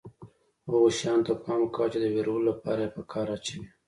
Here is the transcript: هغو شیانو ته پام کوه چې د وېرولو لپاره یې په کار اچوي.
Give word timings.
هغو 0.69 0.87
شیانو 0.97 1.25
ته 1.27 1.33
پام 1.43 1.61
کوه 1.73 1.87
چې 1.91 1.97
د 2.01 2.05
وېرولو 2.13 2.47
لپاره 2.49 2.79
یې 2.85 2.93
په 2.95 3.01
کار 3.11 3.27
اچوي. 3.35 3.65